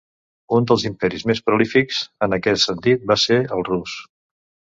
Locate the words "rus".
3.71-3.97